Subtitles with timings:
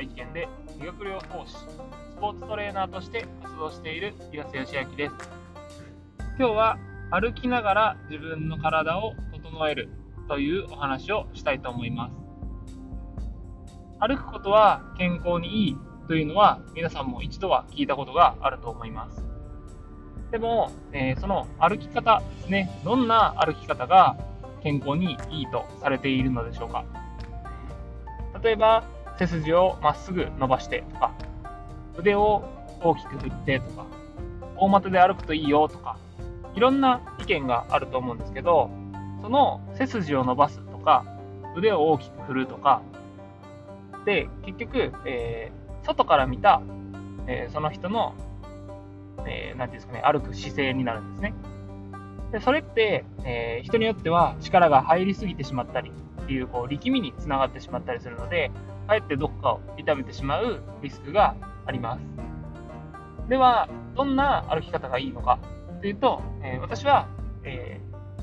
[0.00, 1.66] 愛知県で理学療法士、ス
[2.18, 5.14] ポーツトレーナーとして活動している岩瀬義明です。
[6.38, 6.78] 今日は
[7.10, 9.90] 歩きながら自分の体を整える
[10.26, 12.14] というお話をしたいと思います。
[13.98, 15.76] 歩くことは健康にいい
[16.08, 19.22] というのは皆さんも一度は聞いたことがあると思います。
[20.30, 24.16] でも、えー、その歩き方ですね、どんな歩き方が
[24.62, 26.86] 健康にいいとされているのでしょうか。
[28.42, 28.82] 例えば、
[29.20, 31.12] 背筋をまっすぐ伸ばしてとか、
[31.98, 32.42] 腕を
[32.82, 33.86] 大きく振ってとか、
[34.56, 35.98] 大股で歩くといいよとか、
[36.54, 38.70] いろんな意見があると思うんですけど、
[39.20, 41.04] その背筋を伸ばすとか、
[41.54, 42.80] 腕を大きく振るとか、
[44.06, 46.62] で、結局、えー、外から見た、
[47.26, 48.14] えー、その人の、
[49.26, 51.34] えー、ていうんですかね、歩く姿勢になるんですね。
[52.32, 55.90] でそれって、えー、人によっては力が入りすぎてしまったり
[56.22, 58.50] っていうこう力みにつながってしまったりするので、
[58.90, 62.00] かえってどこかを痛めてしまうリスクがあります。
[63.28, 65.38] では、どんな歩き方がいいのか
[65.80, 67.06] というと、えー、私は、
[67.44, 67.80] え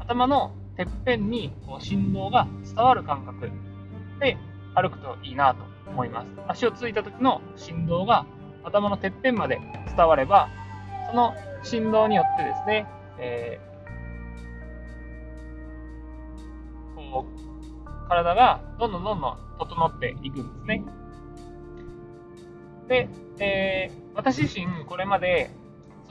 [0.00, 3.48] ー、頭のてっぺんにこう振動が伝わる感覚
[4.18, 4.36] で
[4.74, 6.26] 歩くといいなと思います。
[6.48, 8.26] 足をついた時の振動が
[8.64, 9.60] 頭のてっぺんまで
[9.96, 10.48] 伝われば、
[11.08, 12.86] その振動によってですね、
[13.20, 17.47] えー、こう
[18.08, 20.84] 体がどんどんどんどん整っていくんですね。
[22.88, 25.50] で、えー、私自身これまで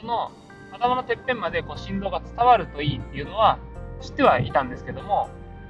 [0.00, 0.30] その
[0.72, 3.58] 頭のてっぺんまでこう振動が伝わるといいっていうのは
[4.00, 5.28] 知ってはいたんですけども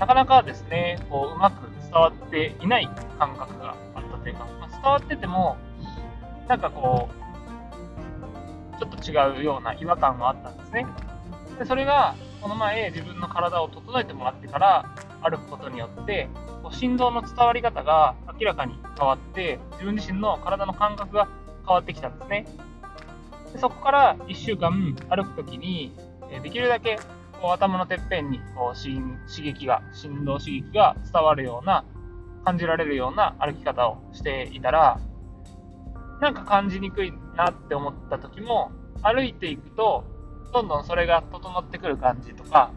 [0.00, 2.88] なかなかですねこううまく伝わっていない
[3.18, 5.56] 感覚があったというか、まあ、伝わってても
[6.48, 10.86] なんかこうちょっと違うような違和感があったんですね
[11.58, 16.28] でそれがこの前自分の体を整えてもらってから歩くことによって
[16.62, 21.28] こう振動の伝わり方が明らかに変わって自分自身の体の感覚が
[21.66, 22.46] 変わってきたんですね。
[23.52, 25.92] でそこから1週間歩くときに
[26.42, 26.98] できるだけ
[27.40, 31.84] こう頭のてっぺんにこう刺激が振動刺激が伝わるような
[32.44, 35.00] 感じられるような歩き方をしていたら
[36.20, 38.72] なんか感じにくいなって思った時も
[39.02, 40.04] 歩いていくと
[40.52, 42.72] どんどんそれが整ってくる感じとか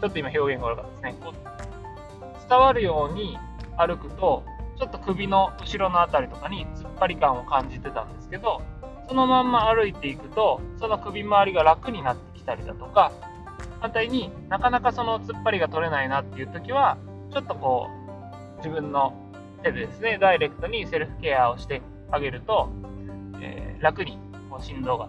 [0.00, 1.14] ちょっと今表現が悪かったですね。
[1.20, 3.38] こう伝わるように
[3.76, 4.42] 歩くと、
[4.78, 8.62] ちょっと首の後ろの辺りとかに突っ張り感を感じてたんですけど、
[9.08, 13.12] そのまんま歩いていくと、その首周りが楽になってきたりだとか、
[13.80, 16.96] 反対になかなかその突っ張りが取れないなっていう時は、
[17.30, 17.88] ちょっとこ
[18.54, 19.14] う、自分の
[19.62, 22.68] 手でですね、ダイレクトにセルフケアをしてあげると、
[23.40, 24.18] えー、楽に
[24.50, 25.08] こう振動が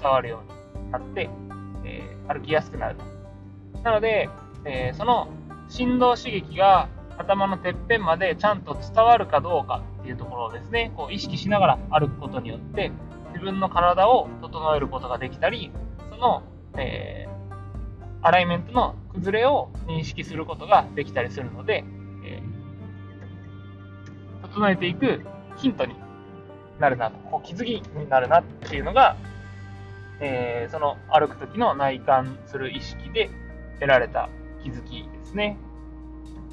[0.00, 0.42] 伝わるよ
[0.74, 1.30] うになって、
[1.84, 2.96] えー、歩きやすくなる
[3.82, 4.28] なので、
[4.64, 5.28] えー、その
[5.68, 6.88] 振動刺激が
[7.18, 12.92] 頭のてっぺんまでちゃんと伝わるかどうかっていうところをですね、こう意識しながら歩くことによって、
[13.32, 15.70] 自分の体を整えることができたり、
[16.10, 16.42] その、
[16.76, 21.84] えー、アライメントの崩れを認識することができたりするので、
[22.24, 25.22] えー、整えていく
[25.56, 25.94] ヒントに
[26.78, 29.16] なるなと、こう気づきになるなっていうのが、
[30.20, 33.30] えー、その歩く時の内観する意識で
[33.80, 34.28] 得られた
[34.62, 35.58] 気づきですね。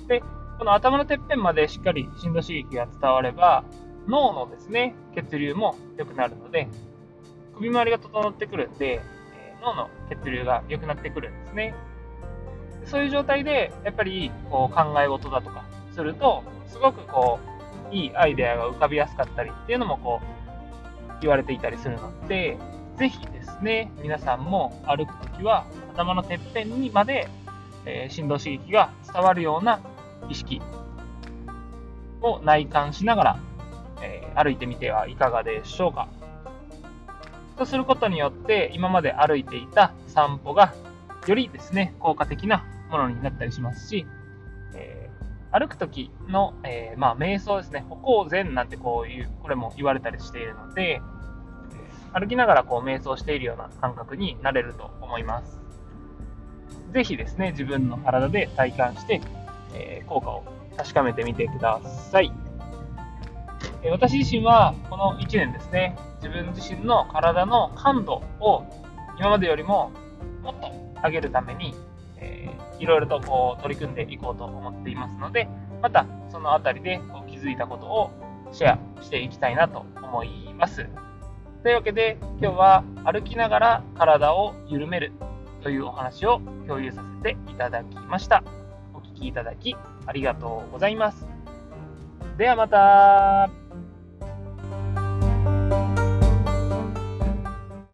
[0.07, 0.21] で、
[0.59, 3.63] この頭のてっぺんまでしっかり振動刺激が伝われば、
[4.07, 6.67] 脳のですね、血流も良くなるので、
[7.55, 9.01] 首周りが整ってくるんで、
[9.35, 11.73] え脳の血流が良くなってくるんですね。
[12.85, 17.39] そういう状態で、やっぱりこう考え事だとかすると、すごくこ
[17.91, 22.57] う、いいアイデアが浮かびやすかったりっていうのもこう、言われていたりするので、
[22.97, 27.27] ぜひですね、皆さんも歩くときは頭のてっぺんにまで、
[27.85, 29.79] えー、振動刺激が伝わるような
[30.29, 30.61] 意識
[32.21, 33.39] を内観しながら、
[34.01, 36.07] えー、歩いてみてはいかがでしょうか。
[37.57, 40.73] とすることによって、今まで歩いていた散歩が
[41.27, 44.05] よりですね、効果的なものになったりしますし、
[44.73, 51.01] えー、歩くときの、えー、まあ、瞑想ですね、歩行禅なんてこういう、これも言われたりしているので、
[52.13, 55.59] 歩きながらこう瞑想しているような感覚になれると思います。
[56.93, 59.21] ぜひですね、自分の体で体感して、
[59.73, 60.43] えー、効果を
[60.77, 61.81] 確かめてみてくだ
[62.11, 62.31] さい。
[63.81, 68.63] えー、私自身はこの1年ですね、自分自身の体の感度を
[69.17, 69.91] 今までよりも
[70.43, 70.71] もっと
[71.03, 71.73] 上げるために、
[72.17, 75.47] えー、いろいろとこう取り組んでいこうと思っていますので、
[75.81, 78.11] またそのあたりでこう気づいたことを
[78.51, 80.87] シェアしていきたいなと思います。
[81.63, 85.13] というわけで今日は歩きながら体を緩める
[85.61, 88.43] というお話を共有させていただきました。
[88.93, 89.73] お聴きいただき
[90.05, 91.25] ありがとうございます。
[92.37, 93.49] ではまた